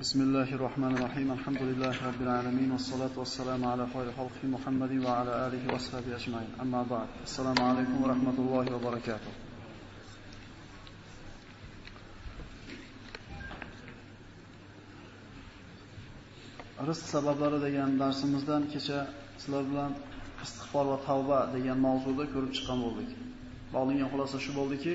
[0.00, 5.32] بسم الله الرحمن الرحيم الحمد لله رب العالمين والصلاة والسلام على خير خلق محمد وعلى
[5.46, 9.32] آله وصحبه أجمعين أما بعد السلام عليكم ورحمة الله وبركاته
[16.88, 18.98] rizq sabablari degan darsimizdan kecha
[19.40, 19.92] sizlar bilan
[20.44, 23.10] istig'for va tavba degan mavzuda ko'rib chiqqan bo'ldik.
[23.80, 24.92] Olingan xulosa shu bo'ldiki,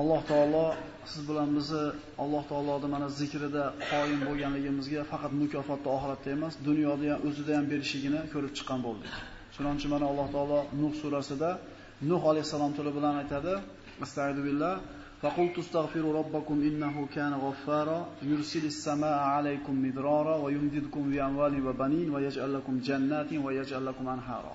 [0.00, 0.64] Alloh taolo
[1.12, 1.84] siz bilan bizni
[2.24, 8.20] Alloh taoloning mana zikrida qoyim bo'lganligimizga faqat mukofotni oxiratda emas, dunyoda ham o'zida ham berishigini
[8.32, 9.12] ko'rib chiqqan bo'ldik.
[9.54, 11.50] Shuning uchun mana Alloh taolo Nuh surasida
[12.10, 13.52] Nuh alayhisalom tili bilan aytadi:
[14.04, 14.74] Astagfiru billah
[15.22, 17.98] فقلت استغفروا ربكم إنه كان غفارا
[18.30, 24.54] يرسل السماء عليكم مدرارا ويمددكم بأموال وبنين ويجعل لكم جنات ويجعل لكم أنهارا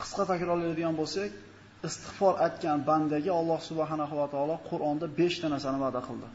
[0.00, 1.30] qisqa takrorlaydigan bo'lsak
[1.89, 6.27] istig'for aytgan bandaga Alloh subhanahu va taolo Qur'onda 5 ta narsani va'da qildi.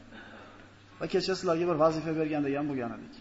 [1.01, 3.15] Va kecha sizlarga bir vazifa bergan degan bo'lgan edik.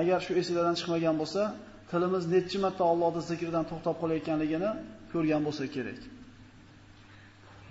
[0.00, 1.42] Agar shu esingizdan chiqmagan bo'lsa,
[1.90, 4.70] tilimiz necha marta Allohning zikridan to'xtab qolayotganligini
[5.12, 6.00] ko'rgan bo'lsa kerak.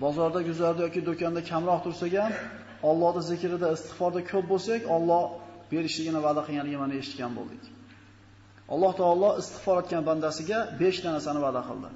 [0.04, 2.34] Bozorda, guzarda yoki do'konda kamroq tursak ham,
[2.90, 5.24] Allohning zikrida, istig'forda ko'p bo'lsak, Alloh
[5.72, 7.64] berishligini va'da qilganligini mana eshitgan bo'ldik.
[8.74, 11.90] Alloh taolo istig'for etgan bandasiga 5 ta narsani va'da qildi.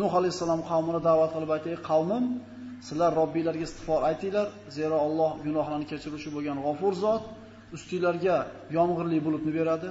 [0.00, 2.24] Nuh alayhisalom qavmini da'vat qilib aytdi: "Qavmim,
[2.88, 7.22] sizlar Robbinglarga istig'for aytinglar, zero Alloh gunohlarni kechiruvchi bo'lgan G'afur zot,
[7.76, 8.36] ustinglarga
[8.76, 9.90] yomg'irli bulutni beradi.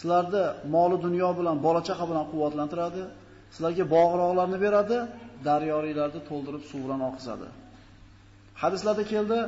[0.00, 3.02] Sizlarni moli dunyo bilan, bola chaqa bilan quvvatlantiradi.
[3.54, 4.96] Sizlarga bog'roqlarni beradi,
[5.48, 7.48] daryoringlarni to'ldirib suv bilan oqizadi."
[8.62, 9.38] Hadislarda keldi,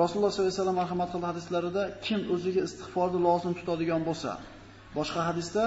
[0.00, 4.30] Rasululloh sollallohu alayhi vasallam marhamat qildi hadislarida kim o'ziga istig'forni lozim tutadigan bo'lsa,
[4.98, 5.62] Boshqa hadisda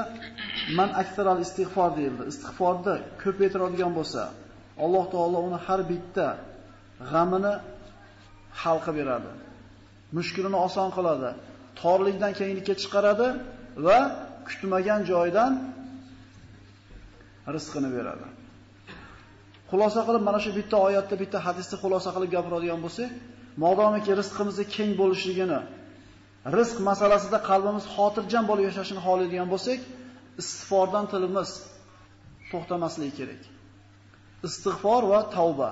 [0.77, 2.23] man aktaral istig'for deyildi.
[2.31, 4.21] Istig'forni ko'paytiradigan bo'lsa,
[4.83, 6.27] Alloh taolo uni har bitta
[7.11, 7.53] g'amini
[8.61, 9.31] hal qilib beradi.
[10.17, 11.29] Mushkulini oson qiladi.
[11.81, 13.27] Torlikdan kenglikka chiqaradi
[13.85, 13.99] va
[14.47, 15.51] kutmagan joydan
[17.55, 18.27] rizqini beradi.
[19.69, 23.09] Xulosa qilib mana shu bitta oyatda, bitta hadisni xulosa qilib gapiradigan bo'lsak,
[23.63, 25.59] modomiki rizqimizni keng bo'lishligini
[26.57, 29.79] rizq masalasida qalbimiz xotirjam bo'lib yashashini xohlaydigan bo'lsak,
[30.41, 31.49] istig'fordan tilimiz
[32.51, 33.41] to'xtamasligi kerak.
[34.47, 35.71] Istig'for va tavba.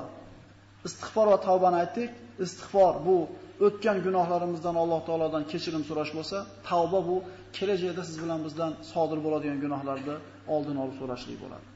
[0.87, 2.11] Istig'for va tavbani aytdik.
[2.45, 3.17] Istig'for bu
[3.65, 6.37] o'tgan gunohlarimizdan Alloh taolodan kechirim so'rash bo'lsa,
[6.69, 7.17] tavba bu
[7.57, 10.15] kelajakda siz bilan bizdan sodir bo'ladigan gunohlarni
[10.55, 11.67] oldini olib so'rashlik bo'ladi.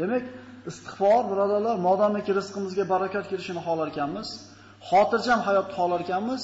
[0.00, 0.24] Demak,
[0.70, 4.28] istig'for birodarlar, modomiki rizqimizga barakat kelishini xohlar ekanmiz,
[4.90, 6.42] xotirjam hayot xohlar ekanmiz,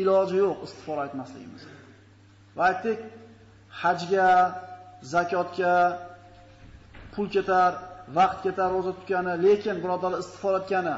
[0.00, 1.62] iloji yo'q istig'for aytmasligimiz.
[2.56, 2.98] Va aytdik,
[3.80, 4.30] hajga,
[5.12, 5.74] zakotga
[7.14, 7.72] pul ketar,
[8.18, 10.96] vaqt ketar roza tutgani, lekin birodarlar istig'for etgani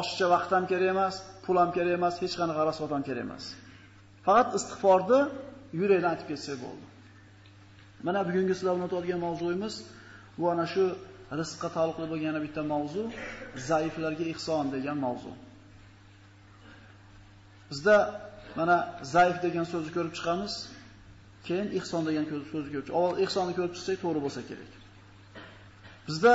[0.00, 1.14] oshcha vaqt ham kerak emas,
[1.44, 3.44] pul ham kerak emas, hech qanaqa rasvot ham kerak emas.
[4.26, 5.20] Faqat istig'forni
[5.80, 6.86] yurakdan aytib ketsa bo'ldi.
[8.06, 9.74] Mana bugungi sizlar bilan o'tadigan mavzuyimiz
[10.38, 10.84] bu ana shu
[11.40, 13.02] rizqqa taalluqli bo'lgan yana bitta mavzu,
[13.68, 15.32] zaiflarga ihson degan mavzu.
[17.70, 17.96] Bizda
[18.58, 18.76] mana
[19.14, 20.54] zaif degan so'zni ko'rib chiqamiz.
[21.46, 22.90] Keyin ihson degan so'zni ko'rib chiqamiz.
[22.98, 24.70] Avval ihsonni ko'rib chiqsak to'g'ri bo'lsa kerak.
[26.06, 26.34] Bizda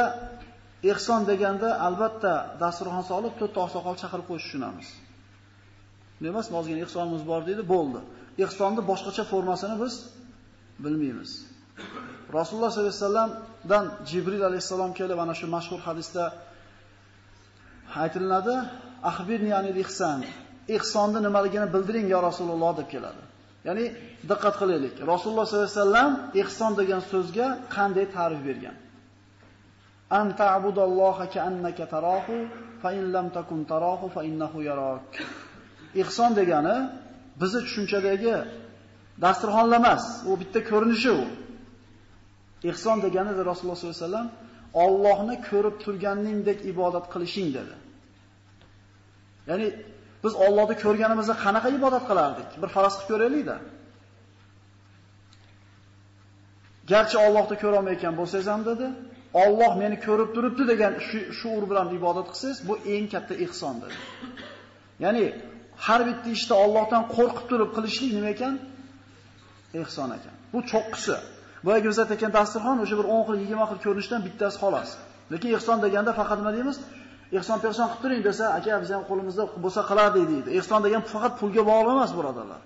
[0.92, 2.34] ihson deganda albatta
[2.64, 4.88] dasturxon solib to'rtta oqsoqol chaqirib qo'yish tushunamiz.
[6.22, 8.00] Nima emas, ozgina ihsonimiz bor deydi, bo'ldi.
[8.44, 9.94] Ihsonni boshqacha formasini biz
[10.84, 11.32] bilmaymiz.
[12.38, 16.24] Rasululloh sollallohu alayhi vasallamdan Jibril alayhisalom kelib ana shu mashhur hadisda
[18.04, 18.56] aytiladi,
[19.12, 20.20] "Axbirni anil ihson."
[20.78, 23.22] ihsonni nimaligini bildiring ya Rasululloh deb keladi.
[23.68, 23.86] Ya'ni
[24.30, 24.96] diqqat qilaylik.
[25.14, 26.12] Rasululloh sollallohu alayhi vasallam
[26.42, 28.76] ihson degan so'zga qanday ta'rif bergan?
[30.20, 32.36] An ta'budalloha ka'annaka tarahu
[32.82, 35.10] fa in lam takun tarahu fa innahu yarak.
[36.02, 36.78] Ihson degani
[37.42, 38.36] bizning tushunchadagi
[39.24, 41.24] dasturxonlar emas, u bitta ko'rinishi u.
[42.70, 44.30] Ihson degani Rasululloh sollallohu alayhi vasallam
[44.74, 47.76] Allohni ko'rib turganingdek ibodat qilishing dedi.
[49.50, 49.68] Ya'ni
[50.24, 52.50] Biz Allohni ko'rganimizda qanaqa ibodat qilardik?
[52.62, 53.58] Bir faraz qilib ko'raylik-da.
[56.92, 58.86] Garchi Allohni ko'ra olmayotgan bo'lsangiz ham dedi,
[59.44, 63.96] Alloh meni ko'rib turibdi degan shu shuur bilan ibodat qilsangiz, bu eng katta ihson dedi.
[65.04, 65.26] Ya'ni
[65.86, 68.54] har bitta ishda Allohdan qo'rqib turib qilishlik nima ekan?
[69.82, 70.36] Ihson ekan.
[70.54, 71.16] Bu cho'qqisi.
[71.66, 74.90] Boyagi biz aytgan dasturxon o'sha bir 10 xil, 20 xil ko'rinishdan bittasi xolos.
[75.34, 76.78] Lekin ihson deganda faqat nima deymiz?
[77.38, 80.50] Ehson pehson qilib turing desa, aka biz ham qo'limizda bo'lsa qilardik deydi.
[80.60, 82.62] Ehson degan faqat pulga bog'liq emas, birodarlar.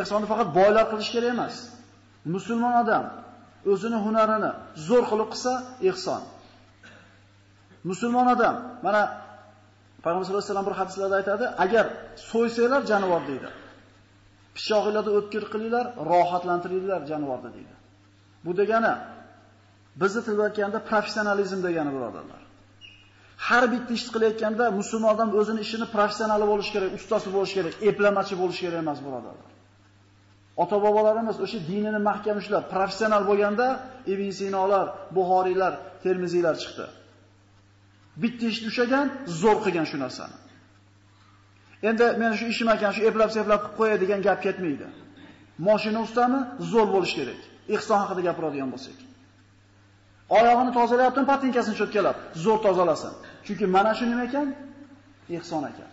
[0.00, 1.54] Ehsonni faqat boylar qilish kerak emas.
[2.34, 3.04] Musulmon odam
[3.72, 4.50] o'zini hunarini
[4.88, 5.52] zo'r qilib qilsa
[5.90, 6.22] ehson.
[7.90, 8.56] Musulmon odam
[8.86, 9.02] mana
[10.04, 11.84] Payg'ambar sollallohu alayhi vasallam bir hadislarda aytadi, agar
[12.30, 13.48] so'ysanglar jonivor deydi.
[14.56, 17.74] Pishog'inglarda o'tkir qilinglar, rohatlantiringlar jonivorni deydi.
[18.44, 18.92] Bu degani
[20.02, 22.40] bizni tilda aytganda professionalizm degani birodarlar.
[23.36, 28.34] Har bitta ish qilayotganda musulmon odam o'zini ishini professionali bo'lish kerak, ustasi bo'lish kerak, eplamachi
[28.42, 29.50] bo'lish kerak emas birodarlar.
[30.62, 33.66] Ota-bobolarimiz o'sha dinini mahkam ushlab, professional bo'lganda
[34.12, 34.86] Ibn Sinolar,
[35.16, 35.72] Buxoriylar,
[36.04, 36.86] Termiziylar chiqdi.
[38.22, 39.06] Bitta ishni ushagan,
[39.42, 40.36] zo'r qilgan shu narsani.
[41.88, 44.86] Endi men shu ishim ekan, shu eplab-seplab qilib qo'yay degan gap ketmaydi.
[45.68, 46.40] Mashina ustami
[46.72, 47.40] zo'r bo'lish kerak.
[47.74, 48.98] Ihson haqida gapiradigan bo'lsak.
[50.38, 53.12] Oyog'ini tozalayaptimi, patinkasini cho'tkalab, zo'r tozalasin.
[53.46, 54.48] Chunki mana shu nima ekan?
[55.36, 55.90] Ihson ekan.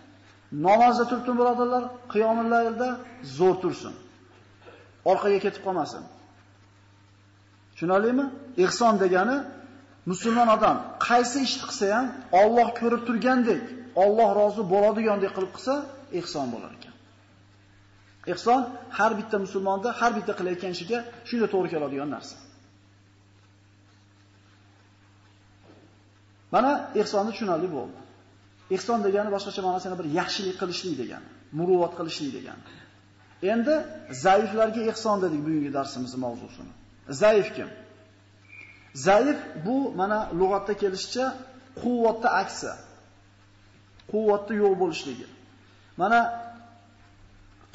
[0.67, 1.83] Namozda turibdi birodarlar,
[2.13, 2.87] qiyomillarda
[3.37, 3.93] zo'r tursin.
[5.11, 6.03] Orqaga ketib qolmasin.
[7.71, 8.25] Tushunarlimi?
[8.65, 9.37] Ihson degani
[10.11, 10.77] musulmon odam
[11.07, 12.05] qaysi ishni qilsa ham
[12.41, 13.63] Alloh ko'rib turgandek,
[14.03, 15.73] Alloh rozi bo'ladigandek qilib qilsa,
[16.19, 16.95] ihson bo'lar ekan.
[18.33, 18.61] Ihson
[18.97, 20.97] har bitta musulmonda har bitta qilayotgan ishiga
[21.29, 22.35] shunday to'g'ri keladigan narsa.
[26.53, 26.71] Mana
[27.01, 27.99] ihsonni tushunarli bo'ldi.
[28.75, 31.27] Ihson degani boshqacha ma'nosini bir yaxshilik qilishlik degani,
[31.59, 32.63] muruvvat qilishlik degani.
[33.51, 33.75] Endi
[34.25, 36.73] zaiflarga ihson dedik bugungi darsimizning mavzusini.
[37.21, 37.69] Zaif kim?
[39.07, 41.25] Zaif bu mana lug'atda kelishicha
[41.81, 42.71] quvvatda aksi.
[44.11, 45.27] Quvvatda yo'q bo'lishligi.
[46.01, 46.19] Mana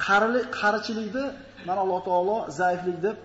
[0.05, 1.25] qarilik, qarichilikni
[1.67, 3.17] mana Alloh taolo zaiflik deb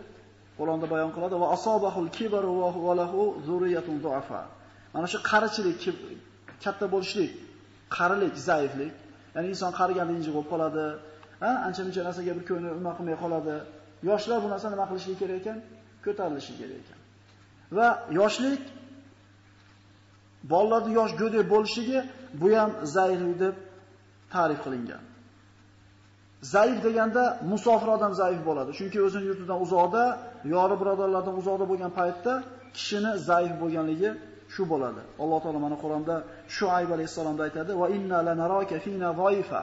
[0.58, 2.43] Qur'onda bayon qiladi va asobahul kibr
[2.87, 4.40] va lahu zurriyatun du'afa.
[4.94, 5.80] Mana shu qarichilik,
[6.64, 7.32] katta bo'lishlik,
[7.96, 8.94] qarilik, zaiflik,
[9.34, 10.84] ya'ni inson qariganda injiq bo'lib qoladi,
[11.42, 13.54] ha, ancha-muncha narsaga bir ko'ngli nima qilmay qoladi.
[14.10, 15.58] Yoshlar bu narsani nima qilishi kerak ekan?
[16.04, 16.98] Ko'tarilishi kerak ekan.
[17.76, 17.88] Va
[18.20, 18.62] yoshlik
[20.52, 21.98] bolalarning yosh go'dak bo'lishligi
[22.40, 23.54] bu ham zaiflik deb
[24.34, 25.02] ta'rif qilingan.
[26.54, 28.70] Zaif deganda musofir odam zaif bo'ladi.
[28.78, 30.04] Chunki o'zining yurtidan uzoqda,
[30.54, 32.32] yori birodarlardan uzoqda bo'lgan paytda
[32.76, 34.10] kishini zaif bo'lganligi
[34.54, 35.02] shu bo'ladi.
[35.22, 36.14] Alloh taolo mana Qur'onda
[36.56, 39.60] Shuayb alayhisalomda aytadi: "Va inna lanaraka fina zoifa."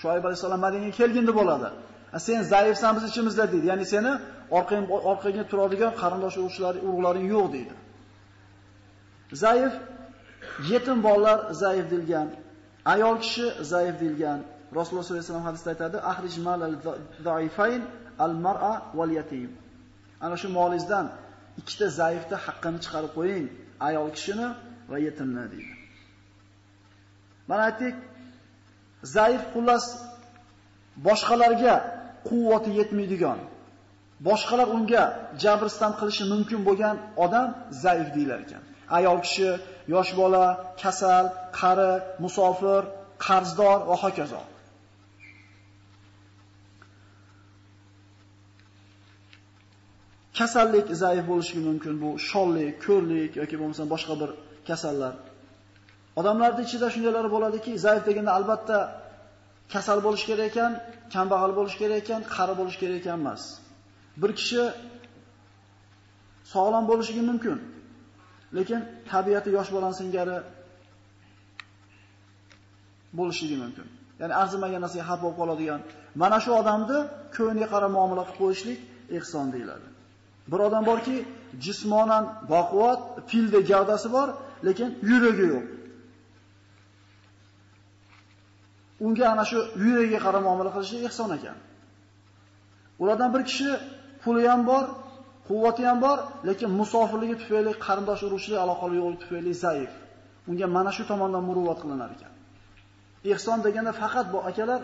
[0.00, 1.68] Shuayb alayhisalom Madinaga kelganda bo'ladi.
[2.26, 3.66] Sen zaifsan biz ichimizda deydi.
[3.72, 4.12] Ya'ni seni
[4.58, 6.36] orqang orqaga turadigan qarindosh
[6.88, 7.74] urug'laring yo'q deydi.
[9.42, 9.72] Zaif
[10.72, 12.28] yetim bolalar zaif dilgan,
[12.94, 14.38] ayol kishi zaif dilgan.
[14.78, 16.74] Rasululloh sollallohu alayhi vasallam hadisda aytadi: "Ahrij malal
[17.26, 17.82] zaifayn
[18.26, 19.50] al-mar'a wal yatim."
[20.24, 21.06] Ana shu molingizdan
[21.60, 23.46] ikkita zaifni haqqini chiqarib qo'ying,
[23.88, 24.48] ayol kishini
[24.90, 25.74] va yetimni deydi.
[27.48, 27.96] Mana aytdik,
[29.16, 29.84] zaif xullas
[31.06, 31.74] boshqalarga
[32.28, 33.38] quvvati yetmaydigan,
[34.28, 35.04] boshqalar unga
[35.42, 37.48] jabriston qilishi mumkin bo'lgan odam
[37.84, 38.62] zaif deyilar ekan.
[38.98, 39.50] Ayol kishi,
[39.94, 40.46] yosh bola,
[40.82, 41.24] kasal,
[41.60, 41.92] qari,
[42.24, 42.82] musofir,
[43.26, 44.42] qarzdor va hokazo.
[50.40, 54.30] Kasallik zaif bo'lishi mumkin, bu shollik, ko'rlik yoki bo'lmasa boshqa bir
[54.68, 55.14] kasallar.
[56.20, 58.78] Odamlarning ichida shundaylar bo'ladiki, zaif deganda albatta
[59.74, 60.72] kasal bo'lish kerak ekan,
[61.14, 63.42] kambag'al bo'lish kerak ekan, qari bo'lish kerak ekan emas.
[64.20, 64.62] Bir kishi
[66.54, 67.58] sog'lom bo'lishi mumkin,
[68.56, 70.38] lekin tabiati yosh bolan singari
[73.18, 73.86] bo'lishi mumkin.
[74.20, 75.80] Ya'ni arzimagan narsaga xafa bo'lib qoladigan,
[76.22, 76.98] mana shu odamni
[77.36, 78.78] ko'ngliga qarab muomala qilib qo'yishlik
[79.18, 79.88] ihson deyiladi.
[80.50, 81.16] Bir odam borki,
[81.64, 84.28] jismonan baquvvat, filda gavdasi bor,
[84.66, 85.66] lekin yuragi yo'q.
[89.04, 91.56] Unga ana shu yuragiga qarab muomala qilishi ihson ekan.
[93.02, 93.70] Ulardan bir kishi
[94.22, 94.84] puli ham bor,
[95.48, 99.92] quvvati ham bor, lekin musofirligi tufayli qarindosh urug'chilik aloqali yo'q tufayli zaif.
[100.50, 102.32] Unga mana shu tomondan muruvvat qilinar ekan.
[103.32, 104.80] Ihson deganda faqat bu akalar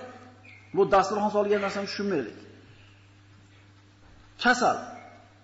[0.77, 2.39] bu dasturxon solgan narsani tushunmaylik.
[4.45, 4.77] Kasal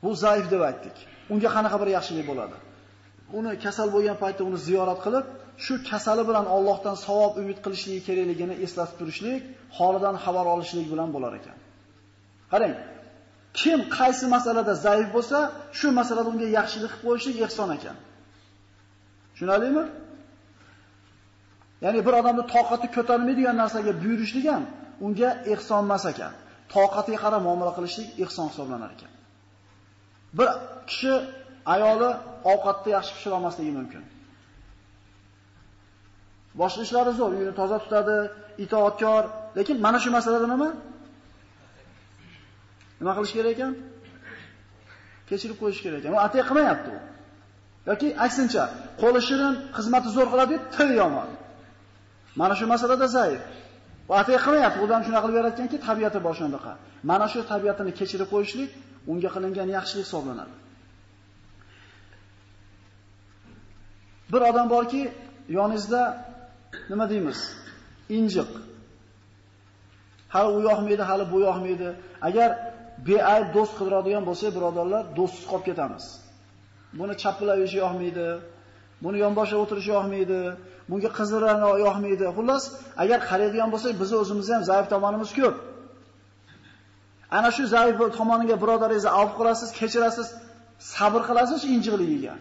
[0.02, 0.96] Bu zaif deb aytdik.
[1.32, 2.56] Unga qanaqa bir yaxshilik bo'ladi?
[3.38, 5.26] Uni kasal bo'lgan paytda uni ziyorat qilib,
[5.64, 9.40] shu kasali bilan Allohdan savob umid qilishligi kerakligini eslatib turishlik,
[9.78, 11.56] holidan xabar olishlik bilan bo'lar ekan.
[12.52, 12.74] Qarang,
[13.60, 15.38] kim qaysi masalada zaif bo'lsa,
[15.78, 17.96] shu masalada unga yaxshilik qilib qo'yishlik ehson ekan.
[19.32, 19.84] Tushunarlimi?
[21.84, 24.64] Ya'ni bir odamni toqati ko'tarmaydigan narsaga buyurishlik ham
[25.06, 26.32] unga ehson emas ekan.
[26.74, 29.12] Toqatiga qarab muomala qilishlik ehson hisoblanar ekan.
[30.38, 30.48] Bir
[30.88, 31.12] kishi
[31.74, 32.10] ayoli
[32.52, 34.02] ovqatni yaxshi pishira olmasligi mumkin.
[36.60, 38.16] Boshqa ishlari zo'r, uyini toza tutadi,
[38.64, 39.24] itoatkor,
[39.58, 40.68] lekin mana shu masalada nima?
[43.00, 43.72] Nima qilish kerak ekan?
[45.28, 46.12] Kechirib qo'yish kerak ekan.
[46.16, 46.98] U atay qilmayapti u.
[47.90, 48.64] Yoki aksincha,
[49.02, 51.30] qo'li shirin, xizmati zo'r qiladi, til yomon.
[52.40, 53.40] Mana shu masalada zaif.
[54.12, 56.72] Va qilmayapti, odam shuna qilib yaratganki, tabiati bor shunaqa.
[57.10, 58.70] Mana shu tabiatini kechirib qo'yishlik
[59.12, 60.54] unga qilingan yaxshilik hisoblanadi.
[64.32, 65.02] Bir odam borki,
[65.58, 66.02] yoningizda
[66.90, 67.38] nima deymiz?
[68.18, 68.50] Injiq.
[70.34, 71.88] Hali u yoqmaydi, hali bu yoqmaydi.
[72.28, 72.48] Agar
[73.08, 76.04] beayb do'st qidiradigan bo'lsa, birodarlar, do'stsiz qolib ketamiz.
[76.98, 78.26] Buni chapilab yurishi yoqmaydi,
[79.04, 80.40] buni yonboshga o'tirish yoqmaydi,
[80.90, 82.24] bunga qizlarni yoqmaydi.
[82.36, 82.64] Xullas,
[83.02, 85.56] agar qaraydigan bo'lsak, biz o'zimizda ham zaif tomonimiz ko'p.
[87.36, 90.28] Ana shu zaif tomoniga birodaringizni avf qilasiz, kechirasiz,
[90.94, 92.34] sabr qilasiz injiqligiga.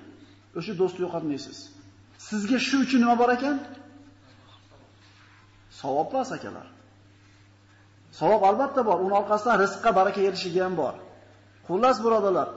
[0.57, 1.57] O'sha do'stni yo'qotmaysiz.
[2.27, 3.55] Sizga shu uchun nima bor ekan?
[5.81, 6.67] Savob bor akalar.
[8.19, 8.97] Savob albatta bor.
[9.03, 10.95] Uning orqasidan rizqqa baraka erishiga ham bor.
[11.67, 12.47] Xullas birodalar,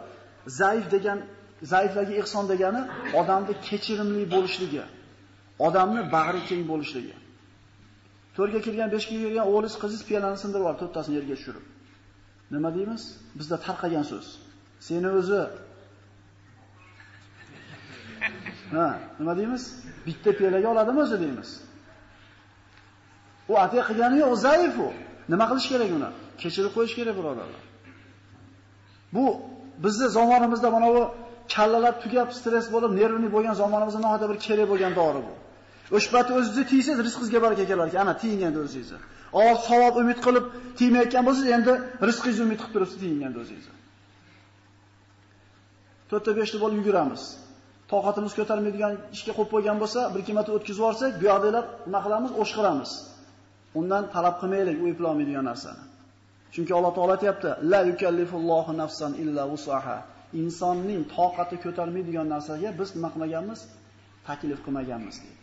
[0.61, 1.19] zaif degan,
[1.73, 2.83] zaiflarga ihson degani
[3.21, 4.83] odamni kechirimli bo'lishligi,
[5.67, 7.15] odamni bag'ri keng bo'lishligi.
[8.37, 11.65] To'rga kirgan, beshga kirgan o'g'lingiz, qizingiz piyolani sindirib olib, to'rttasini yerga tushirib.
[12.55, 13.03] Nima deymiz?
[13.39, 14.27] Bizda tarqagan so'z.
[14.87, 15.43] Seni o'zi
[18.75, 19.63] Ha, nima deymiz?
[20.07, 21.51] Bitta piyolaga oladimi o'zi deymiz.
[23.51, 24.89] U atiy qilgani yo'q, zaif u.
[25.33, 26.11] Nima qilish kerak uni?
[26.43, 27.63] Kechirib qo'yish kerak, birodarlar.
[29.15, 29.25] Bu
[29.85, 31.03] bizni zamonimizda mana bu
[31.55, 35.33] kallalar tugab, stress bo'lib, nervni bo'lgan zamonimizda nohada bir kerak bo'lgan dori bu.
[35.97, 38.01] O'shpati o'zingizni tiysiz, rizqingizga baraka kelar ekan.
[38.05, 38.99] Ana tiyinganda o'zingizni.
[39.35, 40.45] oz savob umid qilib
[40.79, 41.73] tiymayotgan bo'lsangiz, endi
[42.09, 43.75] rizqingizni umid qilib turibsiz tiyinganda o'zingizni.
[46.11, 47.23] 4 ta 5 ta bo'lib yuguramiz.
[47.93, 52.31] Toqatimiz ko'tarmaydigan ishga qo'yib qo'ygan bo'lsa, bir ikki marta o'tkazib yuborsak, bu yoqdagilar nima qilamiz?
[52.43, 52.91] O'shqiramiz.
[53.81, 55.83] Undan talab qilmaylik u eplolmaydigan narsani.
[56.55, 59.97] Chunki Alloh taolo aytibdi: "La yukallifullohu nafsan illa wusaha."
[60.43, 63.61] Insonning toqati ko'tarmaydigan narsaga biz nima qilmaganmiz?
[64.29, 65.43] Taklif qilmaganmiz deydi.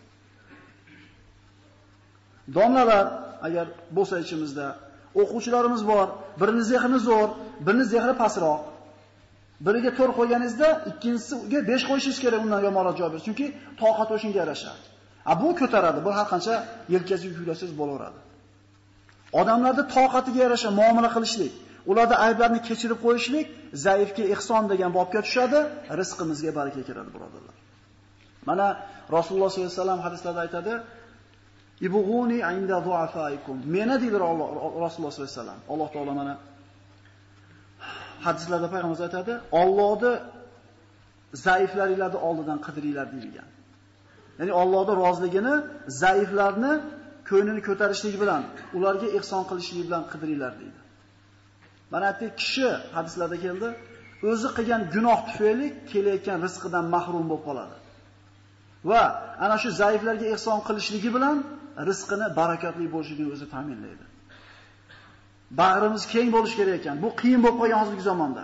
[2.57, 3.05] Domlalar
[3.47, 3.65] agar
[3.97, 4.67] bo'lsa ichimizda
[5.21, 6.07] o'quvchilarimiz bor,
[6.41, 7.29] birini zehni zo'r,
[7.65, 8.61] birini zehni pastroq.
[9.65, 13.25] Biriga 4 qo'yganingizda, ikkinchisiga 5 qo'yishingiz kerak undan yomonroq javob berish.
[13.27, 13.45] Chunki
[13.81, 14.71] toqat o'shinga yarasha.
[15.31, 15.99] A bu ko'taradi.
[16.05, 16.55] Bu har qancha
[16.93, 18.19] yelkasiga yuklasangiz bo'laveradi.
[19.41, 21.53] Odamlarda toqatiga yarasha muomala qilishlik,
[21.89, 23.47] ularda ayblarni kechirib qo'yishlik
[23.85, 25.59] zaifga ihson degan bobga tushadi,
[25.99, 27.55] rizqimizga baraka kiradi, birodarlar.
[28.49, 28.67] Mana
[29.17, 30.73] Rasululloh sollallohu alayhi vasallam hadislarda aytadi:
[31.87, 35.59] "Ibuguni inda du'afaikum." Meni deydi Rasululloh sollallohu alayhi vasallam.
[35.73, 36.33] Alloh taolo mana
[38.25, 40.11] hadislarda payg'ambar aytadi, Allohni
[41.45, 43.49] zaiflaringlarni oldidan qidiringlar deyilgan.
[44.39, 45.53] Ya'ni Allohning roziligini
[46.03, 46.73] zaiflarni
[47.29, 48.41] ko'nglini ko'tarishlik bilan,
[48.77, 50.79] ularga ihson qilishlik bilan qidiringlar deydi.
[51.91, 53.67] Mana bu kishi hadislarda keldi,
[54.29, 57.75] o'zi qilgan gunoh tufayli kelayotgan rizqidan mahrum bo'lib qoladi.
[58.89, 59.01] Va
[59.45, 61.37] ana shu zaiflarga ihson qilishligi bilan
[61.89, 64.05] rizqini barakatli bo'lishini o'zi ta'minlaydi.
[65.61, 66.95] Bag'rimiz keng bo'lish kerak ekan.
[67.03, 68.43] Bu qiyin bo'lib qolgan hozirgi zamonda.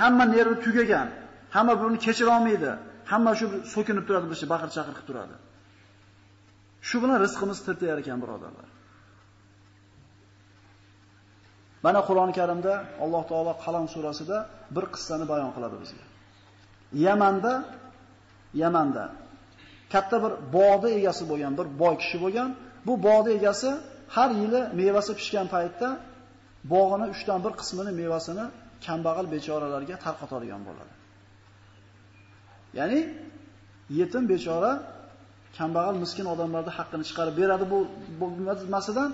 [0.00, 1.08] Hamma nervi tugagan,
[1.54, 2.70] hamma buni kechira olmaydi.
[3.12, 5.36] Hamma shu so'kinib turadi, bir baqir chaqir qilib turadi.
[6.88, 8.68] Shu bilan rizqimiz tirtayar ekan, birodarlar.
[11.84, 14.36] Mana Qur'oni Karimda Alloh taolo Qalam surasida
[14.76, 16.04] bir qissani bayon qiladi bizga.
[17.06, 17.52] Yamanda
[18.62, 19.04] Yamanda
[19.92, 22.48] katta bir bog'da egasi bo'lgan bir boy kishi bo'lgan.
[22.86, 23.70] Bu bog'da egasi
[24.16, 25.88] har yili mevasi pishgan paytda
[26.72, 28.44] bog'ini 3 dan 1 qismini mevasini
[28.86, 30.92] kambag'al bechoralarga tarqatadigan bo'ladi.
[32.78, 33.00] Ya'ni
[33.98, 34.72] yetim bechora
[35.58, 37.78] kambag'al miskin odamlarning haqqini chiqarib beradi bu
[38.20, 39.10] bo'lmasidan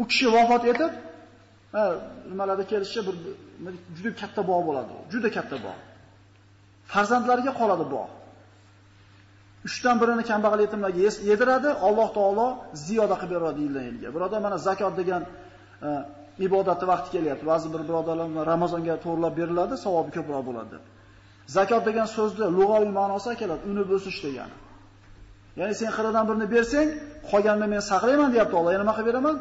[0.00, 0.92] u kishi vafot etib,
[1.74, 1.84] ha,
[2.30, 3.16] nimalarda kelishicha bir
[3.96, 4.92] juda katta bog' bo'ladi.
[5.12, 5.80] Juda katta bog'.
[6.92, 8.10] Farzandlariga qoladi bog'.
[9.68, 11.00] Uchdan birini kambag'al yetimlarga
[11.30, 12.46] yediradi, Alloh taolo
[12.86, 14.08] ziyoda qilib beradi yildan yilga.
[14.16, 15.22] Birodar, mana zakot degan
[15.88, 15.90] e,
[16.92, 17.44] vaqti kelyapti.
[17.52, 20.70] Ba'zi bir birodarlar Ramazonga to'g'rilab beriladi, savobi ko'proq bo'ladi.
[20.74, 20.82] deb.
[21.56, 24.56] Zakot degan so'zni lug'aviy ma'nosi keladi, unib o'sish degani.
[25.60, 26.88] Ya'ni sen xiradan birini bersang,
[27.30, 28.70] qolganini men saqlayman deyapti Alloh.
[28.74, 29.36] Yana nima qilib beraman?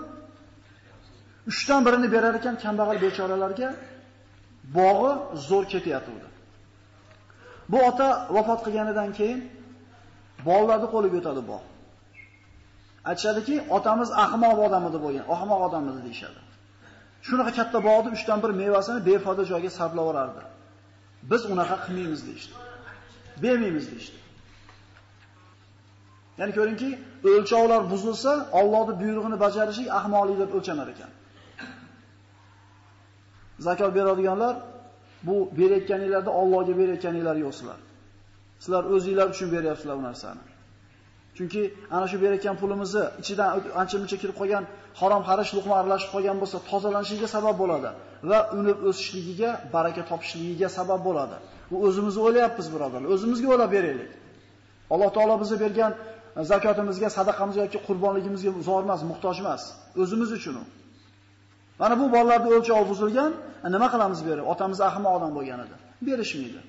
[1.51, 3.69] Uchdan birini berar ekan kambag'al bechoralarga
[4.77, 5.12] bog'i
[5.47, 6.12] zo'r ketyapti.
[7.71, 9.39] Bu ota vafot qilganidan keyin
[10.47, 11.65] bolalarni qo'liga o'tadi bog'.
[13.09, 16.39] Aytishadiki, otamiz ahmoq odam edi bo'lgan, ahmoq odam edi deyshadi.
[17.27, 20.41] Shunaqa katta bog'ni 3 dan 1 mevasini befoyda joyga sarflab yorardi.
[21.31, 22.53] Biz unaqa qilmaymiz deyshdi.
[23.43, 24.17] Bermaymiz deyshdi.
[26.39, 26.89] Ya'ni ko'ringki,
[27.31, 31.12] o'lchovlar buzilsa, Allohning buyrug'ini bajarishlik ahmoqlik deb o'lchanar ekan.
[33.65, 34.55] Zakot beradiganlar
[35.27, 37.79] bu berayotganinglarda Allohga berayotganinglar yo'qsizlar.
[38.63, 40.43] Sizlar o'zingizlar uchun beryapsizlar bu narsani.
[41.38, 41.62] Chunki
[41.96, 43.50] ana shu berayotgan pulimizni ichidan
[43.82, 44.63] ancha-muncha kirib qolgan
[45.01, 47.89] harom xarish luqma aralashib qolgan bo'lsa, tozalanishiga sabab bo'ladi
[48.29, 51.36] va unib o'sishligiga, baraka topishligiga sabab bo'ladi.
[51.72, 53.10] Bu o'zimizni o'ylayapmiz, birodarlar.
[53.15, 54.12] O'zimizga o'ylab beraylik.
[54.93, 55.91] Alloh taolo bizga bergan
[56.51, 59.62] zakotimizga, sadaqamizga yoki qurbonligimizga zor emas, muhtoj emas.
[60.03, 60.63] O'zimiz uchun u.
[61.80, 63.32] Mana bu bolalarni o'lchov buzilgan,
[63.75, 64.46] nima qilamiz berib?
[64.53, 65.75] Otamiz ahmoq odam bo'lgan edi.
[66.08, 66.62] Berishmaydi.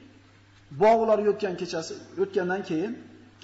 [0.82, 2.92] Bog'lar yotgan kechasi, o'tgandan keyin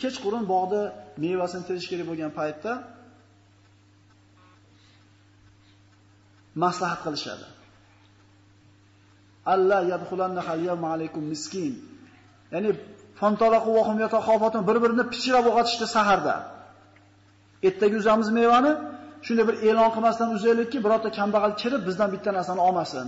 [0.00, 0.80] kechqurun bog'da
[1.22, 2.72] mevasini terish kerak bo'lgan paytda
[6.64, 7.46] maslahat qilishadi.
[9.52, 11.72] Alla yadkhulanna halyam alaykum miskin.
[12.54, 12.70] Ya'ni
[13.20, 16.34] fantalaqu va hum yataxofatun bir-birini pichirab o'g'atishdi saharda.
[17.68, 18.72] Ertaga uzamiz mevani,
[19.26, 23.06] shunday bir e'lon qilmasdan uzaylikki, birorta kambag'al kirib bizdan bitta narsani olmasin.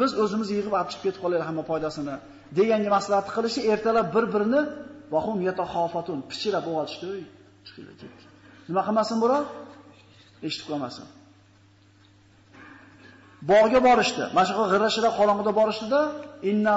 [0.00, 2.14] Biz o'zimiz yig'ib olib chiqib ketib qolaylik hamma foydasini
[2.58, 4.62] deganga maslahat qilishi ertalab bir-birini
[5.14, 7.08] Vahum yataxofatun pichirab o'g'atishdi.
[7.76, 8.06] Ketdi.
[8.68, 9.42] Nima qilmasin bular?
[10.46, 11.06] Eshitib qolmasin.
[13.50, 14.24] Bog'ga borishdi.
[14.36, 16.00] Mana shu g'irashira qorong'ida borishdida
[16.50, 16.74] inna.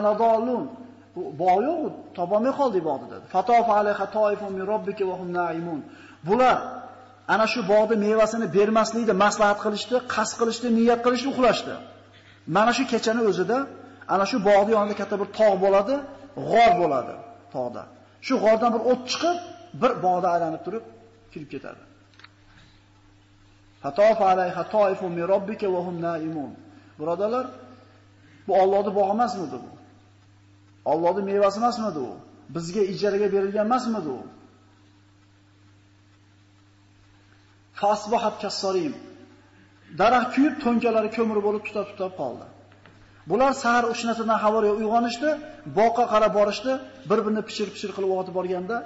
[1.15, 1.81] Bu bog' yo'q,
[2.17, 3.25] topolmay qoldik bog'da dedi.
[3.33, 5.79] Fatofa alayha toifun min robbika va hum naimun.
[6.27, 6.57] Bular
[7.27, 11.73] ana shu bog'da mevasini bermaslikni maslahat qilishdi, qasd qilishdi, niyat qilishdi, uxlashdi.
[12.55, 13.57] Mana shu kechani o'zida
[14.13, 15.95] ana shu bog'ni yonida katta bir tog' bo'ladi,
[16.49, 17.13] g'or bo'ladi
[17.55, 17.83] tog'da.
[18.27, 19.37] Shu g'ordan bir o't chiqib,
[19.81, 20.83] bir bog'da aylanib turib
[21.31, 21.83] kirib ketadi.
[23.81, 26.51] Fatofa alayha toifun min robbika va hum naimun.
[26.99, 27.45] Birodalar,
[28.47, 29.71] bu Allohning bog'i emasmidi bu?
[30.91, 32.11] Allohning mevasi emasmidi u?
[32.55, 34.21] Bizga ijaraga berilgan emasmidi u?
[37.83, 38.93] Fasbahat kassarim.
[39.99, 42.45] Daraxt kuyib, to'nkalari ko'mir bo'lib tutab-tutab qoldi.
[43.31, 45.29] Bular sahar ushnatidan xabar uyg'onishdi,
[45.79, 46.71] boqqa qarab borishdi,
[47.09, 48.77] bir-birini pichir-pichir qilib o'tib borganda,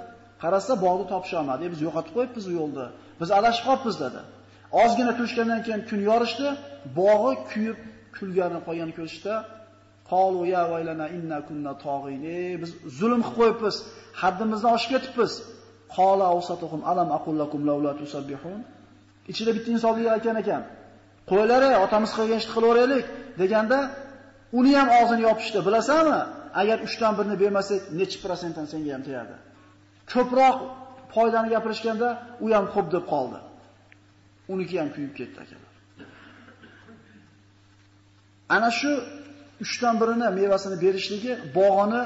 [0.42, 1.64] qarasa bog'ni topisha olmadi.
[1.72, 2.84] Biz yo'qotib qo'yibmiz u yo'lda.
[3.20, 4.20] Biz adashib qolibmiz dedi.
[4.82, 6.48] Ozgina tushgandan keyin kun yorishdi,
[7.00, 7.78] bog'i kuyib
[8.16, 9.34] kulgani qolganini ko'rishda
[10.12, 12.24] Qalu ya vaylana inna kunna tog'in.
[12.62, 13.76] Biz zulm qilib qo'yibmiz,
[14.22, 15.32] haddimizdan oshib ketibmiz.
[15.96, 18.58] Qala awsatuhum alam aqul lakum laula tusabbihun.
[19.30, 20.62] Ichida bitta insonlik aytgan ekan.
[21.30, 23.04] Qo'ylari otamiz qilgan ishni qilaveraylik
[23.40, 23.78] deganda
[24.58, 26.20] uni ham og'zini yopishdi, bilasanmi?
[26.60, 29.36] Agar 3 dan 1 ni bermasak, necha prosentdan senga ham tegadi?
[30.12, 30.56] Ko'proq
[31.14, 32.08] foydani gapirishganda
[32.44, 33.38] u ham xo'p deb qoldi.
[34.54, 35.72] Uniki ham kuyib ketdi akalar.
[38.56, 38.92] Ana shu
[39.60, 42.02] 3 dan 1 ni mevasini berishligi, bog'ini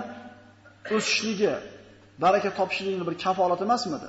[0.97, 1.53] o'sishligi,
[2.25, 4.09] baraka topishligini bir kafolati emasmidi?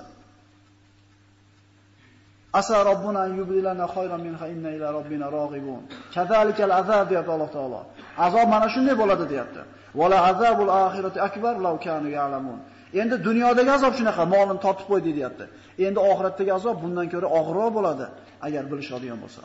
[2.59, 5.81] Asa robbuna yubdilana khayran minha inna ila robbina ragibun.
[6.13, 7.81] Kazalikal azab deyapti Alloh taolo.
[8.25, 9.61] Azob mana shunday bo'ladi deyapti.
[9.99, 12.59] Wala azabul oxirati akbar law kanu ya'lamun.
[13.01, 15.45] Endi dunyodagi azob shunaqa, molini tortib qo'ydi deyapti.
[15.85, 18.05] Endi oxiratdagi azob bundan ko'ra og'irroq bo'ladi
[18.47, 19.41] agar bilishadigan bo'lsa.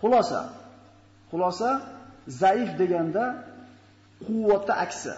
[0.00, 0.40] Xulosa.
[1.30, 1.70] Xulosa
[2.42, 3.24] zaif deganda
[4.26, 5.14] quvvatda aksi.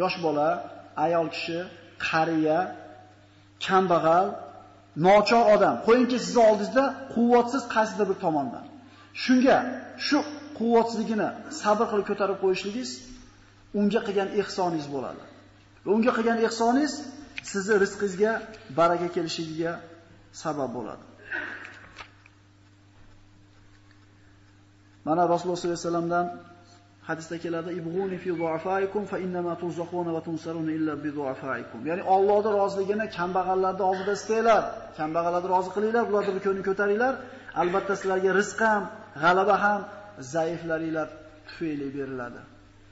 [0.00, 0.48] Yosh bola,
[1.04, 1.58] ayol kishi,
[2.08, 2.58] qariya,
[3.66, 4.26] kambag'al,
[4.96, 5.74] nochor odam.
[5.86, 8.64] Qo'yingki sizni oldingizda quvvatsiz qaysidir bir tomondan.
[9.24, 9.56] Shunga
[10.06, 10.18] shu
[10.58, 11.28] quvvatsizligini
[11.62, 12.90] sabr qilib ko'tarib qo'yishligingiz
[13.80, 15.22] unga qilgan ehsoningiz bo'ladi.
[15.84, 16.94] Va unga qilgan ehsoningiz
[17.52, 18.32] sizni rizqingizga
[18.78, 19.72] baraka kelishiga
[20.42, 21.04] sabab bo'ladi.
[25.06, 26.26] Mana Rasululloh sollallohu alayhi vasallamdan
[27.08, 31.80] hadisda keladi ibghuni fi du'afaikum fa innama tuzaquna va tunsaruna illa bi du'afaikum.
[31.90, 34.62] Ya'ni Allohning roziligini kambag'allarning oldida istanglar,
[34.98, 37.14] kambag'allarni rozi qilinglar, ularni bir ko'taringlar.
[37.62, 38.82] Albatta sizlarga rizq ham,
[39.22, 39.80] g'alaba ham
[40.34, 41.08] zaiflaringlar
[41.48, 42.40] tufayli beriladi.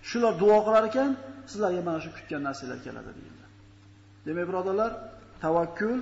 [0.09, 1.11] Shular duo qilar ekan,
[1.51, 3.44] sizlarga mana shu kutgan narsalar keladi deyildi.
[4.27, 4.90] Demak, birodarlar,
[5.44, 5.98] tavakkul,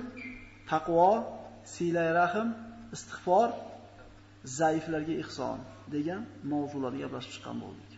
[0.71, 1.11] taqvo,
[1.73, 2.47] silay rahim,
[2.95, 3.49] istig'for,
[4.59, 5.59] zaiflarga ihson
[5.95, 6.21] degan
[6.51, 7.90] mavzularni gaplashib chiqqan bo'ldik.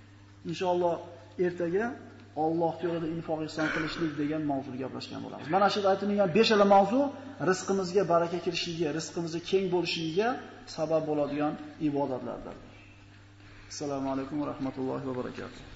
[0.51, 0.95] Inshaalloh
[1.47, 1.85] ertaga
[2.35, 5.47] Alloh yo'lida infoq ihson qilishlik degan mavzuni gaplashgan bo'lamiz.
[5.55, 7.01] Mana shu aytilgan 5 ala mavzu
[7.49, 10.27] rizqimizga baraka kirishligiga, rizqimizni keng bo'lishligiga
[10.75, 11.53] sabab bo'ladigan
[11.89, 12.55] ibodatlardir.
[13.71, 15.72] Assalomu alaykum va rahmatullohi va barakatuh.